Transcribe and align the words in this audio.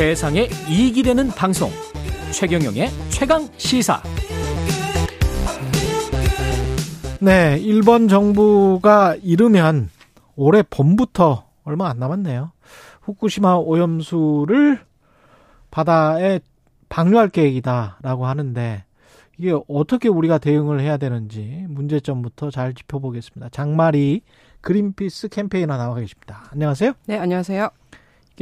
세상에 0.00 0.48
이익이 0.66 1.02
되는 1.02 1.28
방송 1.28 1.68
최경영의 2.32 2.88
최강 3.10 3.46
시사 3.58 4.02
네, 7.20 7.58
일본 7.60 8.08
정부가 8.08 9.16
이르면 9.16 9.90
올해 10.36 10.62
봄부터 10.62 11.44
얼마 11.64 11.90
안 11.90 11.98
남았네요. 11.98 12.50
후쿠시마 13.02 13.56
오염수를 13.56 14.78
바다에 15.70 16.40
방류할 16.88 17.28
계획이다라고 17.28 18.24
하는데 18.24 18.84
이게 19.36 19.54
어떻게 19.68 20.08
우리가 20.08 20.38
대응을 20.38 20.80
해야 20.80 20.96
되는지 20.96 21.66
문제점부터 21.68 22.50
잘 22.50 22.72
짚어보겠습니다. 22.72 23.50
장마리 23.50 24.22
그린피스 24.62 25.28
캠페인너 25.28 25.76
나와 25.76 25.94
계십니다. 25.96 26.44
안녕하세요. 26.52 26.94
네, 27.04 27.18
안녕하세요. 27.18 27.68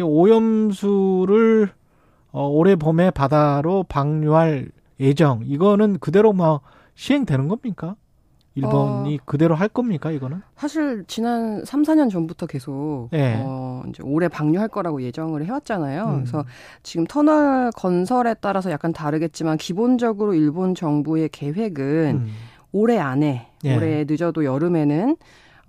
오염수를 0.02 1.70
어, 2.33 2.47
올해 2.48 2.77
봄에 2.77 3.11
바다로 3.11 3.84
방류할 3.89 4.70
예정 5.01 5.41
이거는 5.45 5.98
그대로 5.98 6.33
뭐 6.33 6.61
시행되는 6.95 7.48
겁니까? 7.48 7.97
일본이 8.59 9.15
어, 9.16 9.19
그대로 9.25 9.55
할 9.55 9.69
겁니까 9.69 10.11
이거는? 10.11 10.42
사실 10.56 11.05
지난 11.06 11.65
3, 11.65 11.83
4년 11.83 12.11
전부터 12.11 12.47
계속 12.47 13.09
네. 13.12 13.41
어, 13.41 13.84
이제 13.89 14.03
올해 14.05 14.27
방류할 14.27 14.69
거라고 14.69 15.01
예정을 15.03 15.45
해왔잖아요. 15.47 16.05
음. 16.05 16.15
그래서 16.17 16.45
지금 16.83 17.06
터널 17.06 17.70
건설에 17.77 18.34
따라서 18.41 18.73
약간 18.73 18.92
다르겠지만 18.92 19.59
기본적으로 19.59 20.34
일본 20.34 20.75
정부의 20.75 21.28
계획은 21.28 22.23
음. 22.25 22.28
올해 22.73 22.98
안에 22.98 23.48
네. 23.62 23.77
올해 23.77 24.05
늦어도 24.09 24.45
여름에는 24.45 25.17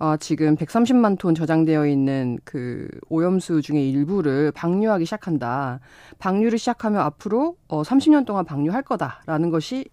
어, 0.00 0.16
지금 0.16 0.56
130만 0.56 1.18
톤 1.18 1.34
저장되어 1.34 1.86
있는 1.86 2.38
그 2.44 2.88
오염수 3.10 3.60
중에 3.60 3.86
일부를 3.86 4.50
방류하기 4.50 5.04
시작한다. 5.04 5.80
방류를 6.18 6.58
시작하면 6.58 7.02
앞으로 7.02 7.56
어, 7.68 7.82
30년 7.82 8.24
동안 8.24 8.46
방류할 8.46 8.82
거다라는 8.82 9.50
것이 9.50 9.84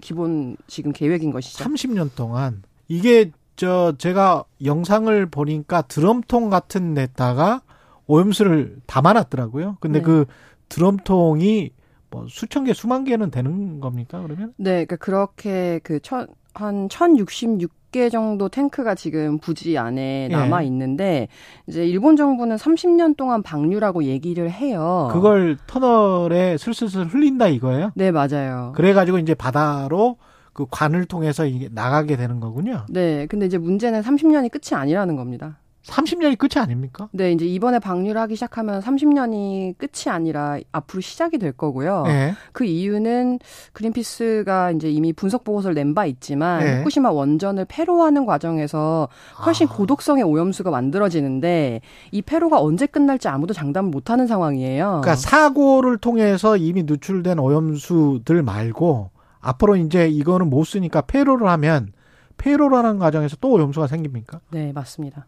기본 0.00 0.56
지금 0.66 0.92
계획인 0.92 1.30
것이죠. 1.30 1.64
30년 1.64 2.10
동안 2.16 2.62
이게 2.88 3.30
저 3.54 3.94
제가 3.96 4.44
영상을 4.64 5.26
보니까 5.26 5.82
드럼통 5.82 6.50
같은 6.50 6.94
데다가 6.94 7.62
오염수를 8.08 8.78
담아놨더라고요. 8.86 9.76
근데 9.80 10.00
네. 10.00 10.04
그 10.04 10.24
드럼통이 10.70 11.70
뭐 12.10 12.26
수천 12.28 12.64
개, 12.64 12.72
수만 12.74 13.04
개는 13.04 13.30
되는 13.30 13.78
겁니까? 13.78 14.20
그러면? 14.22 14.54
네, 14.56 14.84
그러니까 14.84 14.96
그렇게 14.96 15.78
그 15.84 16.00
천, 16.00 16.26
한 16.52 16.88
1066 16.88 17.81
개 17.92 18.08
정도 18.08 18.48
탱크가 18.48 18.94
지금 18.94 19.38
부지 19.38 19.78
안에 19.78 20.28
예. 20.30 20.34
남아 20.34 20.62
있는데 20.62 21.28
이제 21.66 21.86
일본 21.86 22.16
정부는 22.16 22.56
30년 22.56 23.16
동안 23.16 23.42
방류라고 23.42 24.04
얘기를 24.04 24.50
해요. 24.50 25.08
그걸 25.12 25.58
터널에 25.66 26.56
슬슬슬 26.56 27.06
흘린다 27.06 27.48
이거예요? 27.48 27.92
네, 27.94 28.10
맞아요. 28.10 28.72
그래 28.74 28.94
가지고 28.94 29.18
이제 29.18 29.34
바다로 29.34 30.16
그 30.52 30.66
관을 30.70 31.04
통해서 31.04 31.46
이게 31.46 31.68
나가게 31.70 32.16
되는 32.16 32.40
거군요. 32.40 32.86
네. 32.88 33.26
근데 33.26 33.46
이제 33.46 33.58
문제는 33.58 34.00
30년이 34.02 34.50
끝이 34.50 34.78
아니라는 34.78 35.16
겁니다. 35.16 35.58
30년이 35.86 36.38
끝이 36.38 36.62
아닙니까? 36.62 37.08
네, 37.12 37.32
이제 37.32 37.44
이번에 37.44 37.78
방류를 37.78 38.20
하기 38.22 38.34
시작하면 38.36 38.80
30년이 38.80 39.76
끝이 39.78 40.12
아니라 40.12 40.58
앞으로 40.70 41.00
시작이 41.00 41.38
될 41.38 41.52
거고요. 41.52 42.04
네. 42.06 42.34
그 42.52 42.64
이유는 42.64 43.40
그린피스가 43.72 44.70
이제 44.72 44.90
이미 44.90 45.12
분석 45.12 45.44
보고서를 45.44 45.74
낸 45.74 45.92
바 45.94 46.06
있지만 46.06 46.64
네. 46.64 46.78
후쿠시마 46.78 47.10
원전을 47.10 47.66
폐로하는 47.68 48.24
과정에서 48.24 49.08
훨씬 49.44 49.66
아. 49.68 49.72
고독성의 49.72 50.22
오염수가 50.24 50.70
만들어지는데 50.70 51.80
이 52.12 52.22
폐로가 52.22 52.60
언제 52.62 52.86
끝날지 52.86 53.28
아무도 53.28 53.52
장담을 53.52 53.90
못 53.90 54.08
하는 54.08 54.26
상황이에요. 54.26 55.00
그러니까 55.02 55.16
사고를 55.16 55.98
통해서 55.98 56.56
이미 56.56 56.84
누출된 56.84 57.38
오염수들 57.38 58.42
말고 58.42 59.10
앞으로 59.40 59.76
이제 59.76 60.08
이거는 60.08 60.48
못 60.48 60.64
쓰니까 60.64 61.02
폐로를 61.02 61.48
하면 61.48 61.92
폐로라는 62.38 62.98
과정에서 62.98 63.36
또 63.40 63.50
오염수가 63.52 63.88
생깁니까? 63.88 64.40
네, 64.50 64.72
맞습니다. 64.72 65.26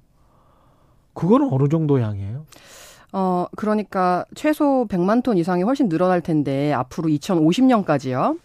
그거는 1.14 1.48
어느 1.50 1.68
정도 1.68 2.00
양이에요? 2.00 2.44
어, 3.12 3.46
그러니까 3.56 4.24
최소 4.34 4.86
100만 4.88 5.22
톤 5.22 5.38
이상이 5.38 5.62
훨씬 5.62 5.88
늘어날 5.88 6.20
텐데 6.20 6.72
앞으로 6.72 7.08
2050년까지요. 7.08 8.38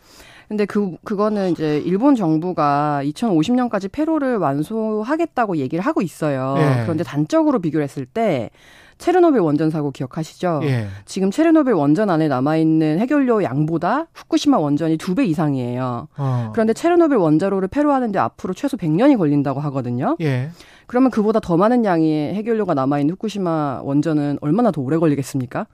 근데 0.49 0.65
그 0.65 0.97
그거는 1.03 1.51
이제 1.51 1.77
일본 1.85 2.15
정부가 2.15 3.01
2050년까지 3.03 3.89
폐로를 3.91 4.37
완수하겠다고 4.37 5.57
얘기를 5.57 5.85
하고 5.85 6.01
있어요. 6.01 6.55
예. 6.57 6.81
그런데 6.83 7.03
단적으로 7.03 7.59
비교를 7.59 7.83
했을 7.83 8.05
때 8.05 8.49
체르노빌 8.97 9.39
원전 9.39 9.69
사고 9.69 9.91
기억하시죠? 9.91 10.61
예. 10.63 10.87
지금 11.05 11.31
체르노빌 11.31 11.73
원전 11.73 12.09
안에 12.09 12.27
남아 12.27 12.57
있는 12.57 12.99
해결료 12.99 13.43
양보다 13.43 14.07
후쿠시마 14.13 14.57
원전이 14.57 14.97
두 14.97 15.13
배 15.15 15.23
이상이에요. 15.25 16.07
어. 16.17 16.49
그런데 16.51 16.73
체르노빌 16.73 17.17
원자로를 17.17 17.67
폐로하는데 17.69 18.17
앞으로 18.19 18.53
최소 18.55 18.75
100년이 18.75 19.17
걸린다고 19.17 19.59
하거든요. 19.61 20.17
예. 20.21 20.49
그러면 20.87 21.11
그보다 21.11 21.39
더 21.39 21.55
많은 21.57 21.85
양의 21.85 22.33
해결료가 22.33 22.73
남아있는 22.73 23.13
후쿠시마 23.13 23.81
원전은 23.83 24.39
얼마나 24.41 24.71
더 24.71 24.81
오래 24.81 24.97
걸리겠습니까? 24.97 25.67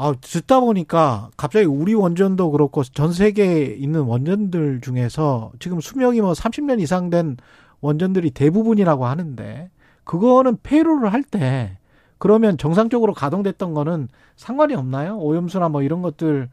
아, 0.00 0.14
듣다 0.20 0.60
보니까 0.60 1.30
갑자기 1.36 1.66
우리 1.66 1.92
원전도 1.92 2.52
그렇고 2.52 2.84
전 2.84 3.12
세계에 3.12 3.64
있는 3.64 4.02
원전들 4.02 4.80
중에서 4.80 5.50
지금 5.58 5.80
수명이 5.80 6.20
뭐 6.20 6.34
30년 6.34 6.80
이상 6.80 7.10
된 7.10 7.36
원전들이 7.80 8.30
대부분이라고 8.30 9.06
하는데 9.06 9.70
그거는 10.04 10.56
폐로를 10.62 11.12
할 11.12 11.24
때 11.24 11.78
그러면 12.18 12.58
정상적으로 12.58 13.12
가동됐던 13.12 13.74
거는 13.74 14.08
상관이 14.36 14.74
없나요? 14.74 15.18
오염수나 15.18 15.68
뭐 15.68 15.82
이런 15.82 16.00
것들 16.02 16.48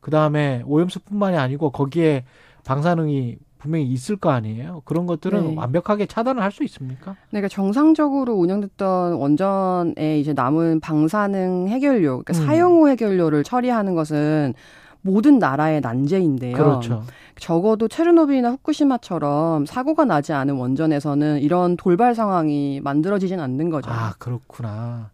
그다음에 0.00 0.62
오염수뿐만이 0.64 1.36
아니고 1.36 1.70
거기에 1.70 2.24
방사능이 2.64 3.38
분명히 3.64 3.86
있을 3.86 4.16
거 4.16 4.30
아니에요. 4.30 4.82
그런 4.84 5.06
것들은 5.06 5.40
네. 5.42 5.54
완벽하게 5.56 6.04
차단을 6.04 6.42
할 6.42 6.52
수 6.52 6.62
있습니까? 6.64 7.12
네, 7.12 7.40
그러니까 7.40 7.48
정상적으로 7.48 8.34
운영됐던 8.34 9.14
원전에 9.14 10.20
이제 10.20 10.34
남은 10.34 10.80
방사능 10.80 11.68
해결료, 11.68 12.22
그러니까 12.22 12.34
음. 12.34 12.46
사용 12.46 12.74
후 12.74 12.88
해결료를 12.88 13.42
처리하는 13.42 13.94
것은 13.94 14.52
모든 15.00 15.38
나라의 15.38 15.80
난제인데요. 15.80 16.54
그렇죠. 16.54 17.02
적어도 17.40 17.88
체르노빌이나 17.88 18.50
후쿠시마처럼 18.50 19.64
사고가 19.66 20.04
나지 20.04 20.32
않은 20.34 20.54
원전에서는 20.56 21.40
이런 21.40 21.76
돌발 21.78 22.14
상황이 22.14 22.80
만들어지진 22.84 23.40
않는 23.40 23.70
거죠. 23.70 23.90
아, 23.90 24.12
그렇구나. 24.18 25.10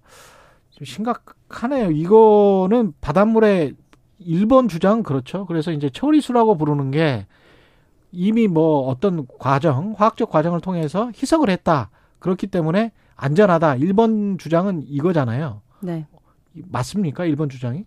좀 0.71 0.84
심각하네요. 0.84 1.93
이거는 1.93 2.93
바닷물에 3.00 3.72
일본 4.19 4.69
주장 4.69 5.03
그렇죠. 5.05 5.47
그래서 5.47 5.71
이제 5.71 5.88
처리수라고 5.88 6.56
부르는 6.59 6.91
게 6.91 7.27
이미 8.12 8.48
뭐 8.48 8.88
어떤 8.88 9.26
과정, 9.38 9.94
화학적 9.97 10.31
과정을 10.31 10.60
통해서 10.60 11.10
희석을 11.15 11.50
했다. 11.50 11.91
그렇기 12.19 12.47
때문에 12.48 12.93
안전하다. 13.16 13.76
일본 13.76 14.38
주장은 14.38 14.84
이거잖아요. 14.87 15.60
네. 15.81 16.06
맞습니까? 16.53 17.25
일본 17.25 17.49
주장이? 17.49 17.84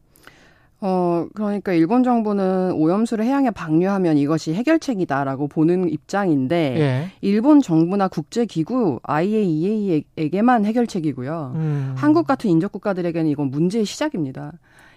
어, 0.86 1.28
그러니까 1.34 1.72
일본 1.72 2.04
정부는 2.04 2.74
오염수를 2.74 3.24
해양에 3.24 3.52
방류하면 3.52 4.18
이것이 4.18 4.54
해결책이다라고 4.54 5.48
보는 5.48 5.90
입장인데 5.90 6.76
예. 6.78 7.12
일본 7.22 7.62
정부나 7.62 8.10
국제기구 8.10 9.00
IAEA에게만 9.04 10.66
해결책이고요. 10.66 11.54
음. 11.56 11.94
한국 11.96 12.28
같은 12.28 12.50
인접 12.50 12.74
국가들에게는 12.74 13.32
이건 13.32 13.50
문제의 13.50 13.86
시작입니다. 13.86 14.52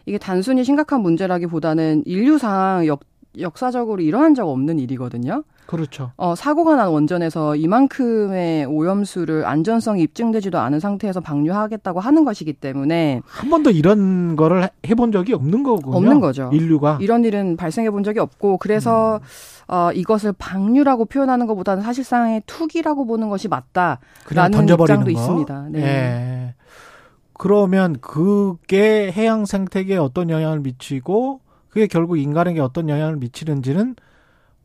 이게 0.07 0.19
단순히 0.19 0.65
심각한 0.65 1.03
문제라기보다는 1.03 2.03
인류상 2.05 2.87
역 2.89 3.01
역사적으로 3.39 4.03
일어난 4.03 4.35
적 4.35 4.49
없는 4.49 4.79
일이거든요. 4.79 5.45
그렇죠. 5.67 6.13
어, 6.17 6.35
사고가 6.35 6.77
난 6.77 6.89
원전에서 6.89 7.57
이만큼의 7.57 8.67
오염수를 8.67 9.45
안전성이 9.45 10.03
입증되지도 10.03 10.59
않은 10.59 10.79
상태에서 10.81 11.21
방류하겠다고 11.21 11.99
하는 12.01 12.25
것이기 12.25 12.53
때문에 12.53 13.21
한 13.27 13.51
번도 13.51 13.71
이런 13.71 14.37
거를 14.37 14.69
해본 14.87 15.11
적이 15.13 15.35
없는 15.35 15.65
거군요. 15.65 15.97
없는 15.97 16.21
거죠. 16.21 16.51
인류가 16.53 16.99
이런 17.01 17.25
일은 17.25 17.57
발생해 17.57 17.91
본 17.91 18.05
적이 18.05 18.21
없고 18.21 18.59
그래서 18.59 19.17
음. 19.17 19.75
어, 19.75 19.91
이것을 19.93 20.33
방류라고 20.39 21.07
표현하는 21.07 21.47
것보다는 21.47 21.83
사실상의 21.83 22.43
투기라고 22.47 23.05
보는 23.05 23.29
것이 23.29 23.49
맞다라는 23.49 24.69
입장도 24.69 25.05
거? 25.05 25.11
있습니다. 25.11 25.67
네. 25.71 25.83
예. 25.83 26.55
그러면 27.33 27.97
그게 28.01 29.13
해양 29.13 29.45
생태계에 29.45 29.97
어떤 29.97 30.31
영향을 30.31 30.61
미치고 30.61 31.41
그게 31.77 31.87
결국 31.89 32.17
인간에게 32.17 32.59
어떤 32.61 32.89
영향을 32.89 33.17
미치는지는 33.17 33.97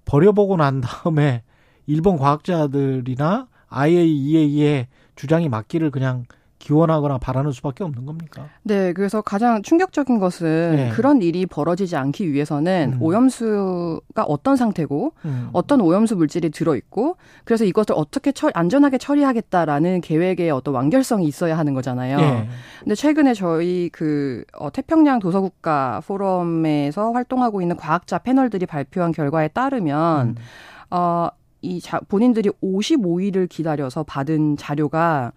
버려보고 0.06 0.56
난 0.56 0.80
다음에 0.80 1.44
일본 1.86 2.16
과학자들이나 2.16 3.50
IAEA의 3.68 4.88
주장이 5.18 5.50
맞기를 5.50 5.92
그냥 5.92 6.24
기원하거나 6.62 7.18
바라는 7.18 7.52
수밖에 7.52 7.84
없는 7.84 8.06
겁니까? 8.06 8.48
네, 8.62 8.94
그래서 8.94 9.22
가장 9.22 9.64
충격적인 9.64 10.20
것은 10.20 10.76
네. 10.76 10.90
그런 10.90 11.22
일이 11.24 11.48
벌어지지 11.48 11.96
않기 11.96 12.32
위해서는 12.32 12.94
음. 12.98 13.02
오염수가 13.02 14.24
어떤 14.24 14.56
상태고 14.56 15.14
음. 15.26 15.50
어떤 15.54 15.82
오염수 15.82 16.16
물질이 16.16 16.52
들어 16.52 16.76
있고 16.76 17.18
그래서 17.46 17.66
이것을 17.66 17.96
어떻게 17.98 18.32
처, 18.32 18.52
안전하게 18.54 19.00
처리하겠다라는 19.00 20.02
계획의 20.02 20.52
어떤 20.52 20.76
완결성이 20.76 21.26
있어야 21.26 21.58
하는 21.58 21.74
거잖아요. 21.74 22.20
예. 22.20 22.48
근데 22.80 22.94
최근에 22.94 23.34
저희 23.34 23.90
그 23.92 24.44
어, 24.54 24.72
태평양 24.72 25.18
도서국가 25.18 26.02
포럼에서 26.06 27.12
활동하고 27.12 27.62
있는 27.62 27.76
과학자 27.76 28.20
패널들이 28.20 28.68
발표한 28.68 29.12
결과에 29.12 29.48
따르면 29.48 30.28
음. 30.28 30.36
어, 30.92 31.30
이 31.62 31.80
자, 31.82 32.00
본인들이 32.08 32.50
55일을 32.64 33.50
기다려서 33.50 34.04
받은 34.04 34.58
자료가 34.58 35.32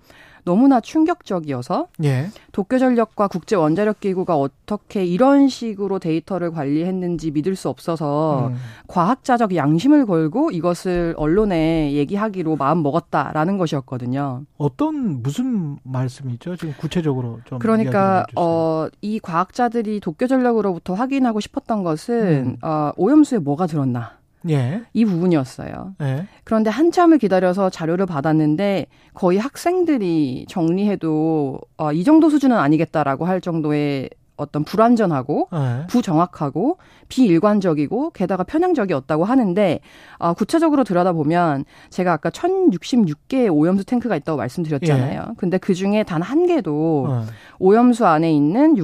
너무나 0.45 0.81
충격적이어서 0.81 1.89
예. 2.05 2.29
도쿄전력과 2.53 3.29
국제 3.29 3.57
원자력 3.57 4.01
기구가 4.01 4.37
어떻게 4.37 5.05
이런 5.05 5.49
식으로 5.49 5.99
데이터를 5.99 6.51
관리했는지 6.53 7.31
믿을 7.31 7.57
수 7.57 7.69
없어서 7.69 8.49
음. 8.49 8.57
과학자적 8.87 9.55
양심을 9.57 10.07
걸고 10.07 10.51
이것을 10.51 11.15
언론에 11.17 11.93
얘기하기로 11.93 12.57
마음 12.57 12.83
먹었다라는 12.83 13.59
것이었거든요. 13.59 14.43
어떤 14.59 15.23
무슨 15.23 15.79
말씀이죠? 15.83 16.57
지금 16.57 16.75
구체적으로 16.77 17.41
좀 17.45 17.59
그러니까. 17.59 18.27
어, 18.37 18.87
이 19.01 19.19
과학자들이 19.19 20.01
도쿄전력으로부터 20.01 20.95
확인하고 20.95 21.41
싶었던 21.41 21.83
것은 21.83 22.47
음. 22.47 22.57
어, 22.63 22.93
오염수에 22.97 23.39
뭐가 23.39 23.67
들었나 23.67 24.13
예. 24.51 24.83
이 24.93 25.05
부분이었어요. 25.05 25.95
예. 26.03 26.27
그런데 26.45 26.71
한참을 26.71 27.19
기다려서 27.19 27.71
자료를 27.71 28.07
받았는데 28.07 28.87
거의 29.15 29.39
학생들이 29.39 30.47
정리해도 30.49 31.61
어, 31.77 31.93
이 31.93 32.05
정도 32.05 32.29
수준은 32.31 32.57
아니겠다라고 32.57 33.25
할 33.27 33.41
정도의 33.41 34.11
어떤 34.37 34.65
불완전하고 34.65 35.49
예. 35.55 35.87
부정확하고 35.89 36.79
비일관적이고 37.09 38.11
게다가 38.11 38.43
편향적이었다고 38.43 39.25
하는데 39.25 39.81
아, 40.19 40.33
구체적으로 40.33 40.83
들여다보면 40.83 41.65
제가 41.91 42.13
아까 42.13 42.31
1066개의 42.31 43.55
오염수 43.55 43.85
탱크가 43.85 44.17
있다고 44.17 44.37
말씀드렸잖아요. 44.39 45.35
근데 45.37 45.59
그 45.59 45.73
중에 45.75 46.03
단 46.03 46.21
한 46.25 46.47
개도 46.47 47.07
어. 47.09 47.25
오염수 47.61 48.07
안에 48.07 48.33
있는 48.33 48.77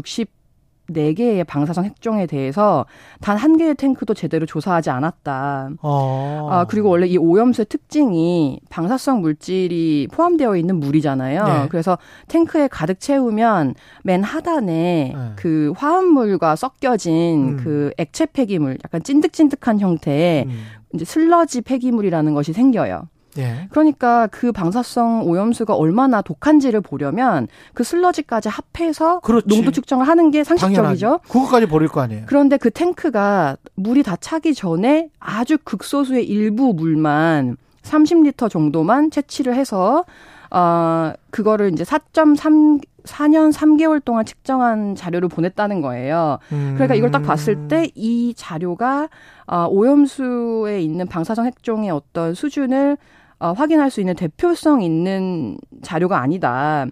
64개의 0.95 1.47
방사성 1.47 1.85
핵종에 1.85 2.27
대해서 2.27 2.87
단 3.21 3.41
한 3.41 3.57
개의 3.57 3.75
탱크도 3.75 4.13
제대로 4.13 4.45
조사하지 4.45 4.91
않았다. 4.91 5.71
어. 5.81 6.49
아, 6.51 6.65
그리고 6.67 6.91
원래 6.91 7.07
이 7.07 7.17
오염수의 7.17 7.67
특징이 7.67 8.61
방사성 8.69 9.23
물질이 9.23 10.09
포함되어 10.13 10.57
있는 10.57 10.79
물이잖아요. 10.79 11.45
네. 11.45 11.69
그래서 11.71 11.97
탱크에 12.29 12.69
가득 12.69 13.01
채우면 13.01 13.75
맨 14.05 14.23
하단에 14.23 15.15
네. 15.17 15.33
그 15.37 15.73
화합물과 15.77 16.55
섞여진 16.57 17.13
음. 17.15 17.57
그 17.65 17.93
액체 17.97 18.27
폐기물, 18.27 18.77
약간 18.85 19.03
찐득찐득한 19.03 19.81
형태의 19.81 20.45
음. 20.45 20.63
이제 20.95 21.05
슬러지 21.07 21.63
폐기물이라는 21.63 22.35
것이 22.35 22.53
생겨요. 22.53 23.09
예. 23.38 23.69
그러니까 23.71 24.27
그 24.29 24.53
방사성 24.53 25.23
오염수가 25.25 25.75
얼마나 25.75 26.21
독한지를 26.23 26.81
보려면 26.81 27.47
그 27.75 27.85
슬러지까지 27.85 28.49
합해서 28.49 29.21
그렇지. 29.21 29.47
농도 29.49 29.71
측정을 29.71 30.09
하는 30.09 30.31
게 30.31 30.43
상식적이죠. 30.44 31.21
그거까지 31.29 31.67
버릴 31.67 31.88
거 31.88 32.00
아니에요. 32.00 32.25
그런데 32.27 32.56
그 32.56 32.71
탱크가 32.71 33.56
물이 33.77 34.03
다 34.03 34.17
차기 34.21 34.55
전에 34.55 35.11
아주 35.19 35.59
극소수의 35.62 36.25
일부 36.27 36.73
물만 36.75 37.56
30리터 37.82 38.50
정도만 38.50 39.11
채취를 39.11 39.55
해서 39.55 40.05
어 40.50 41.12
그거를 41.31 41.73
이제 41.73 41.85
4.3 41.85 42.81
4년 43.05 43.50
3개월 43.50 44.05
동안 44.05 44.27
측정한 44.27 44.94
자료를 44.94 45.29
보냈다는 45.31 45.81
거예요. 45.81 46.38
그러니까 46.50 46.94
이걸 46.94 47.11
딱 47.11 47.23
봤을 47.23 47.67
때 47.69 47.88
이 47.94 48.35
자료가 48.37 49.09
어, 49.47 49.67
오염수에 49.71 50.81
있는 50.82 51.06
방사성 51.06 51.47
핵종의 51.47 51.91
어떤 51.91 52.35
수준을 52.35 52.99
어, 53.41 53.53
확인할 53.53 53.91
수 53.91 54.01
있는 54.01 54.15
대표성 54.15 54.83
있는 54.83 55.59
자료가 55.83 56.21
아니다. 56.21 56.87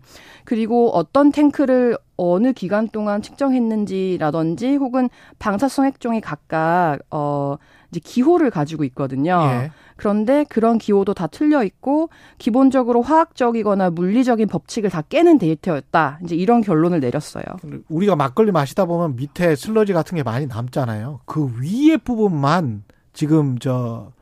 그리고 0.44 0.90
어떤 0.94 1.30
탱크를 1.30 1.98
어느 2.16 2.52
기간 2.52 2.88
동안 2.88 3.20
측정했는지라든지 3.22 4.76
혹은 4.76 5.10
방사성 5.38 5.84
핵종이 5.84 6.20
각각 6.20 6.98
어 7.10 7.56
이제 7.90 8.00
기호를 8.02 8.50
가지고 8.50 8.84
있거든요. 8.84 9.40
예. 9.44 9.70
그런데 9.96 10.44
그런 10.44 10.78
기호도 10.78 11.12
다 11.12 11.26
틀려 11.26 11.62
있고 11.64 12.08
기본적으로 12.38 13.02
화학적이거나 13.02 13.90
물리적인 13.90 14.48
법칙을 14.48 14.90
다 14.90 15.02
깨는 15.02 15.38
데이터였다. 15.38 16.20
이제 16.24 16.34
이런 16.34 16.60
결론을 16.60 17.00
내렸어요. 17.00 17.44
우리가 17.88 18.16
막걸리 18.16 18.52
마시다 18.52 18.84
보면 18.84 19.16
밑에 19.16 19.54
슬러지 19.54 19.92
같은 19.92 20.16
게 20.16 20.22
많이 20.22 20.46
남잖아요. 20.46 21.20
그 21.24 21.52
위에 21.60 21.98
부분만 21.98 22.84
지금 23.12 23.58
저 23.58 24.12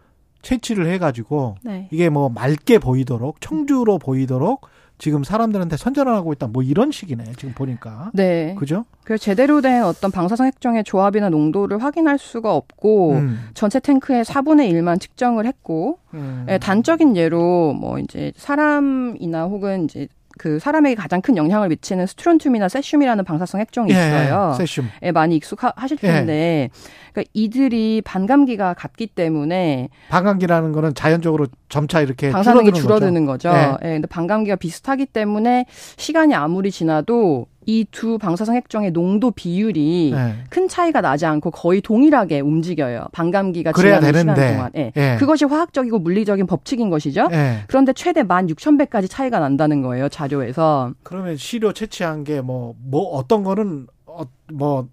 채취를 0.47 0.87
해가지고 0.87 1.57
네. 1.63 1.89
이게 1.91 2.09
뭐 2.09 2.29
맑게 2.29 2.79
보이도록 2.79 3.41
청주로 3.41 3.99
보이도록 3.99 4.69
지금 4.99 5.25
사람들한테 5.25 5.77
선전을 5.77 6.15
하고 6.15 6.33
있다. 6.33 6.47
뭐 6.47 6.63
이런 6.63 6.91
식이네. 6.91 7.33
지금 7.37 7.53
보니까. 7.53 8.11
네. 8.15 8.55
그죠? 8.59 8.85
그래서 9.05 9.23
제대로 9.23 9.61
된 9.61 9.83
어떤 9.83 10.11
방사성 10.11 10.47
핵종의 10.47 10.85
조합이나 10.85 11.29
농도를 11.29 11.83
확인할 11.83 12.17
수가 12.19 12.55
없고 12.55 13.13
음. 13.13 13.49
전체 13.53 13.79
탱크의 13.79 14.25
4분의 14.25 14.71
1만 14.73 14.99
측정을 15.01 15.45
했고 15.47 15.99
음. 16.15 16.47
예, 16.49 16.57
단적인 16.59 17.17
예로 17.17 17.75
뭐 17.75 17.99
이제 17.99 18.33
사람이나 18.37 19.45
혹은 19.45 19.85
이제 19.85 20.09
그 20.39 20.59
사람에게 20.59 20.95
가장 20.95 21.21
큰 21.21 21.37
영향을 21.37 21.69
미치는 21.69 22.07
스트론튬이나 22.07 22.69
세슘이라는 22.69 23.25
방사성 23.25 23.61
핵종이 23.61 23.91
있어요. 23.91 24.53
예, 24.53 24.57
세슘. 24.59 24.89
예, 25.03 25.13
많이 25.13 25.37
익숙하실 25.37 25.99
예. 26.03 26.07
텐데 26.07 26.71
그러니까 27.13 27.31
이들이 27.33 28.03
반감기가 28.05 28.75
같기 28.75 29.07
때문에 29.07 29.89
방광기라는 30.11 30.73
거는 30.73 30.95
자연적으로 30.95 31.47
점차 31.69 32.01
이렇게 32.01 32.31
방사능이 32.31 32.73
줄어드는 32.73 32.83
줄어드는 32.83 33.27
거죠. 33.27 33.49
예. 33.51 33.77
예. 33.83 33.93
근데 33.95 34.07
반감기가 34.07 34.57
비슷하기 34.57 35.07
때문에 35.07 35.67
시간이 35.97 36.35
아무리 36.35 36.71
지나도 36.71 37.47
이 37.67 37.85
두 37.91 38.19
방사성 38.19 38.55
핵종의 38.55 38.93
농도 38.93 39.31
비율이. 39.31 40.13
예. 40.15 40.35
큰 40.51 40.69
차이가 40.69 41.01
나지 41.01 41.27
않고 41.27 41.51
거의 41.51 41.81
동일하게 41.81 42.41
움직여요. 42.41 43.07
반감기가 43.13 43.73
그래야 43.73 44.01
되는데. 44.01 44.21
시간 44.35 44.55
동안. 44.55 44.71
예. 44.77 44.93
예. 44.97 45.17
그것이 45.19 45.45
화학적이고 45.45 45.99
물리적인 45.99 46.47
법칙인 46.47 46.91
것이죠. 46.91 47.29
예. 47.33 47.65
그런데 47.67 47.93
최대 47.93 48.23
16,000배까지 48.23 49.11
차이가 49.11 49.39
난다는 49.41 49.83
거예요, 49.83 50.09
자료에서. 50.09 50.93
그러면 51.03 51.37
시료 51.37 51.73
채취한 51.73 52.25
게 52.25 52.41
뭐뭐 52.41 53.11
어떤 53.13 53.43
거는 53.43 53.87
어, 54.07 54.23
뭐 54.53 54.89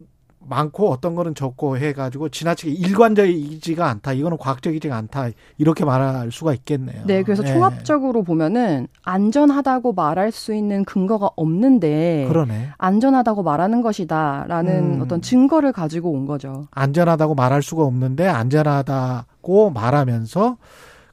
많고 0.48 0.90
어떤 0.90 1.16
거는 1.16 1.36
적고 1.36 1.78
해가지고 1.78 2.30
지나치게 2.30 2.72
일관적이지가 2.72 3.88
않다. 3.88 4.14
이거는 4.14 4.38
과학적이지가 4.38 4.96
않다. 4.96 5.30
이렇게 5.58 5.86
말할 5.86 6.32
수가 6.32 6.54
있겠네요. 6.54 7.06
네, 7.06 7.24
그래서 7.24 7.44
예. 7.44 7.54
종합적으로 7.54 8.24
보면은 8.24 8.88
안전하다고 9.04 9.94
말할 9.94 10.32
수 10.32 10.54
있는 10.54 10.86
근거가 10.86 11.30
없는데 11.36 12.26
그러네. 12.28 12.70
안전하다고 12.78 13.44
말하는 13.44 13.82
것이다라는 13.82 14.96
음. 14.96 15.02
어떤 15.02 15.22
증거를 15.22 15.72
가지고 15.72 16.12
온 16.12 16.26
거죠. 16.26 16.68
안전하다고 16.72 17.36
말할 17.36 17.62
수가 17.62 17.84
없는데 17.84 18.28
안전하다고 18.28 19.72
말하면서 19.72 20.58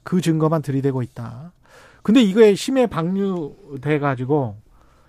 그 0.03 0.21
증거만 0.21 0.61
들이대고 0.61 1.01
있다. 1.01 1.51
근데 2.03 2.21
이거에 2.21 2.55
심해 2.55 2.87
방류돼 2.87 3.99
가지고 3.99 4.57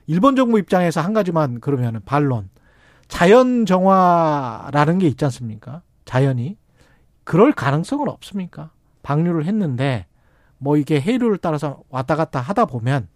일본 0.07 0.37
정부 0.37 0.59
입장에서 0.59 1.01
한 1.01 1.13
가지만 1.13 1.61
그러면은 1.61 2.01
반론. 2.05 2.51
자연 3.13 3.67
정화라는 3.67 4.99
게 4.99 5.07
있지 5.07 5.23
않습니까? 5.27 5.83
자연이 6.07 6.57
그럴 7.25 7.53
가능성은 7.53 8.09
없습니까? 8.09 8.71
방류를 9.03 9.45
했는데 9.45 10.07
뭐 10.57 10.79
이게 10.79 10.99
해류를 10.99 11.37
따라서 11.37 11.83
왔다 11.91 12.17
갔다 12.17 12.41
하다 12.41 12.65
보면 12.65 13.09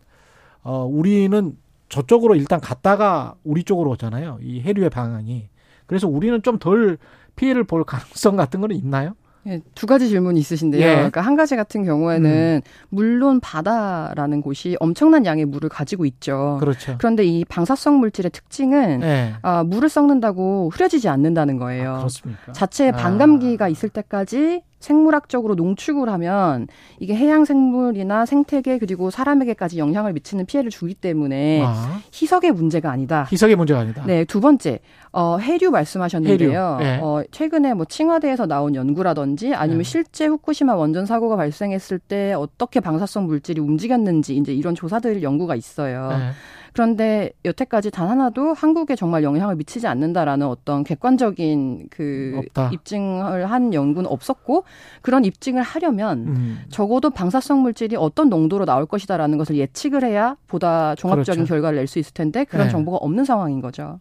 어 0.62 0.85
우리는 0.85 1.57
저쪽으로 1.88 2.35
일단 2.35 2.61
갔다가 2.61 3.37
우리 3.43 3.65
쪽으로 3.65 3.93
오잖아요. 3.93 4.38
이 4.43 4.61
해류의 4.61 4.91
방향이. 4.91 5.49
그래서 5.87 6.07
우리는 6.09 6.43
좀 6.43 6.59
덜 6.59 6.99
피해를 7.37 7.65
볼 7.65 7.83
가능성 7.85 8.37
같은 8.37 8.61
거는 8.61 8.76
있나요? 8.76 9.15
예, 9.47 9.61
두 9.75 9.87
가지 9.87 10.09
질문이 10.09 10.41
있으신데요. 10.41 10.83
예. 10.83 10.91
음. 10.91 10.97
그러니까 10.97 11.21
한 11.21 11.37
가지 11.37 11.57
같은 11.57 11.85
경우에는 11.85 12.62
물론 12.88 13.41
바다라는 13.41 14.41
곳이 14.41 14.76
엄청난 14.81 15.25
양의 15.25 15.45
물을 15.45 15.69
가지고 15.69 16.05
있죠. 16.07 16.57
그렇죠. 16.61 16.97
그런데 16.99 17.25
이 17.25 17.45
방사성 17.45 17.99
물질의 17.99 18.31
특징은 18.31 19.03
예. 19.03 19.35
아, 19.43 19.62
물을 19.62 19.88
썩는다고 19.88 20.71
흐려지지 20.73 21.09
않는다는 21.09 21.59
거예요. 21.59 21.95
아, 21.95 21.99
그렇습니까? 21.99 22.53
자체에 22.53 22.91
아. 22.91 22.93
반감기가 22.93 23.69
있을 23.69 23.88
때까지 23.88 24.62
생물학적으로 24.87 25.57
농축을 25.57 26.09
하면 26.09 26.69
이게 27.00 27.14
해양 27.14 27.45
생물이나 27.45 28.25
생태계 28.25 28.78
그리고 28.78 29.11
사람에게까지 29.11 29.78
영향을 29.78 30.12
미치는 30.12 30.47
피해를 30.47 30.71
주기 30.71 30.95
때문에 30.95 31.62
아, 31.64 32.00
희석의 32.14 32.52
문제가 32.52 32.90
아니다. 32.90 33.26
희석의 33.33 33.57
문제가 33.57 33.81
아니다. 33.81 34.05
네, 34.07 34.25
두 34.25 34.40
번째, 34.40 34.78
어, 35.12 35.38
해류 35.38 35.71
말씀하셨는데요. 35.71 36.78
해류, 36.81 36.88
예. 36.88 37.00
어, 37.02 37.23
최근에 37.33 37.75
뭐 37.75 37.85
칭화대에서 37.85 38.47
나온 38.47 38.75
연구라든지 38.76 39.55
아니면 39.55 39.81
예. 39.81 39.85
실제 39.85 40.26
후쿠시마 40.26 40.75
원전 40.76 41.05
사고가 41.05 41.37
발생했을 41.37 41.99
때 41.99 42.33
어떻게 42.35 42.78
방사성 42.78 43.26
물질이 43.26 43.61
움직였는지 43.61 44.37
이제 44.37 44.55
이런 44.55 44.76
조사들 44.76 45.23
연구가 45.23 45.57
있어요. 45.57 46.11
예. 46.12 46.31
그런데 46.76 47.30
여태까지 47.47 47.90
단 47.90 48.06
하나도 48.11 48.52
한국에 48.52 48.97
정말 48.97 49.23
영향을 49.23 49.56
미치지 49.56 49.87
않는다라는 49.87 50.47
어떤 50.47 50.85
객관적인 50.85 51.87
그 51.88 52.35
없다. 52.37 52.68
입증을 52.71 53.50
한 53.50 53.73
연구는 53.73 54.11
없었고 54.11 54.64
그런 55.00 55.25
입증을 55.25 55.62
하려면 55.62 56.18
음. 56.28 56.59
적어도 56.68 57.09
방사성 57.09 57.62
물질이 57.62 57.97
어떤 57.97 58.28
농도로 58.28 58.66
나올 58.66 58.85
것이다라는 58.85 59.38
것을 59.38 59.56
예측을 59.56 60.04
해야 60.04 60.37
보다 60.47 60.95
종합적인 60.97 61.45
그렇죠. 61.45 61.49
결과를 61.54 61.78
낼 61.78 61.87
수 61.87 61.99
있을 61.99 62.12
텐데 62.12 62.45
그런 62.45 62.66
네. 62.66 62.73
정보가 62.73 62.99
없는 62.99 63.25
상황인 63.25 63.62
거죠. 63.62 64.00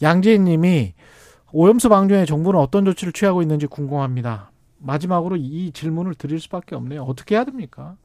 양지인 0.00 0.44
님이 0.44 0.94
오염수 1.50 1.88
방류에 1.88 2.26
정부는 2.26 2.60
어떤 2.60 2.84
조치를 2.84 3.12
취하고 3.12 3.42
있는지 3.42 3.66
궁금합니다. 3.66 4.52
마지막으로 4.78 5.34
이 5.36 5.72
질문을 5.72 6.14
드릴 6.14 6.38
수밖에 6.38 6.76
없네요. 6.76 7.02
어떻게 7.02 7.34
해야 7.34 7.44
됩니까? 7.44 7.96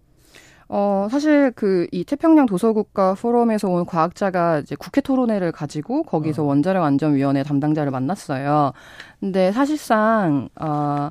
어, 0.69 1.07
사실 1.09 1.51
그 1.51 1.88
이 1.91 2.03
태평양 2.03 2.45
도서국가 2.45 3.15
포럼에서 3.15 3.67
온 3.69 3.85
과학자가 3.85 4.59
이제 4.59 4.75
국회 4.75 5.01
토론회를 5.01 5.51
가지고 5.51 6.03
거기서 6.03 6.43
어. 6.43 6.45
원자력 6.45 6.83
안전위원회 6.83 7.43
담당자를 7.43 7.91
만났어요. 7.91 8.73
근데 9.19 9.51
사실상 9.51 10.49
어, 10.59 11.09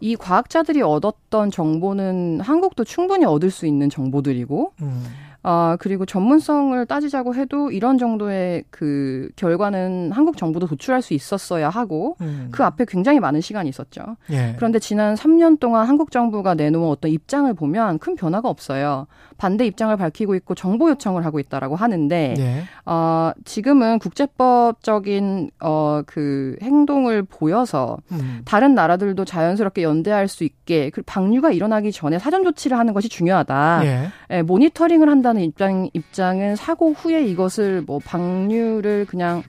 이 0.00 0.16
과학자들이 0.16 0.82
얻었던 0.82 1.50
정보는 1.50 2.40
한국도 2.40 2.84
충분히 2.84 3.24
얻을 3.24 3.50
수 3.50 3.66
있는 3.66 3.90
정보들이고 3.90 4.72
음. 4.82 5.04
아, 5.46 5.76
그리고 5.78 6.06
전문성을 6.06 6.86
따지자고 6.86 7.34
해도 7.34 7.70
이런 7.70 7.98
정도의 7.98 8.64
그 8.70 9.28
결과는 9.36 10.10
한국 10.10 10.38
정부도 10.38 10.66
도출할 10.66 11.02
수 11.02 11.12
있었어야 11.12 11.68
하고 11.68 12.16
음. 12.22 12.48
그 12.50 12.64
앞에 12.64 12.86
굉장히 12.88 13.20
많은 13.20 13.42
시간이 13.42 13.68
있었죠. 13.68 14.16
예. 14.30 14.54
그런데 14.56 14.78
지난 14.78 15.14
3년 15.14 15.60
동안 15.60 15.86
한국 15.86 16.10
정부가 16.10 16.54
내놓은 16.54 16.88
어떤 16.88 17.10
입장을 17.10 17.52
보면 17.52 17.98
큰 17.98 18.16
변화가 18.16 18.48
없어요. 18.48 19.06
반대 19.36 19.66
입장을 19.66 19.94
밝히고 19.94 20.34
있고 20.36 20.54
정보 20.54 20.88
요청을 20.88 21.26
하고 21.26 21.38
있다라고 21.38 21.76
하는데 21.76 22.34
예. 22.38 22.62
어, 22.86 23.32
지금은 23.44 23.98
국제법적인 23.98 25.50
어, 25.60 26.00
그 26.06 26.56
행동을 26.62 27.22
보여서 27.22 27.98
음. 28.12 28.40
다른 28.46 28.74
나라들도 28.74 29.26
자연스럽게 29.26 29.82
연대할 29.82 30.26
수 30.28 30.44
있게 30.44 30.88
그 30.88 31.02
방류가 31.02 31.52
일어나기 31.52 31.92
전에 31.92 32.18
사전 32.18 32.44
조치를 32.44 32.78
하는 32.78 32.94
것이 32.94 33.10
중요하다. 33.10 33.80
예. 33.84 34.08
예, 34.30 34.42
모니터링을 34.42 35.10
한다 35.10 35.33
는 35.34 35.42
입장 35.42 35.90
입장은 35.92 36.56
사고 36.56 36.92
후에 36.92 37.24
이것을 37.26 37.82
뭐 37.82 37.98
방류를 37.98 39.06
그냥 39.06 39.42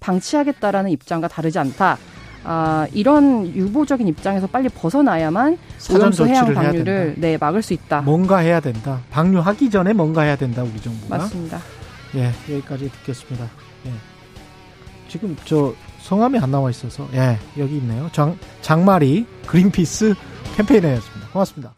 방치하겠다라는 0.00 0.90
입장과 0.90 1.28
다르지 1.28 1.58
않다. 1.58 1.98
아, 2.44 2.86
이런 2.92 3.46
유보적인 3.46 4.06
입장에서 4.08 4.46
빨리 4.46 4.68
벗어나야만 4.68 5.58
사전 5.78 6.00
오염수 6.02 6.26
해양 6.26 6.52
방류를. 6.52 7.14
네 7.18 7.36
막을 7.38 7.62
수 7.62 7.72
있다. 7.72 8.02
뭔가 8.02 8.38
해야 8.38 8.60
된다. 8.60 9.00
방류하기 9.10 9.70
전에 9.70 9.92
뭔가 9.92 10.22
해야 10.22 10.36
된다. 10.36 10.62
우리 10.62 10.80
정부가. 10.80 11.18
맞습니다. 11.18 11.60
예, 12.16 12.32
여기까지 12.52 12.90
듣겠습니다. 12.90 13.48
예. 13.86 13.90
지금 15.08 15.36
저 15.44 15.74
성함이 16.00 16.38
안 16.38 16.50
나와 16.50 16.70
있어서 16.70 17.08
예, 17.14 17.38
여기 17.58 17.76
있네요. 17.76 18.08
장 18.12 18.36
장마리 18.60 19.26
그린피스 19.46 20.14
캠페인이었습니다. 20.56 21.28
고맙습니다. 21.32 21.70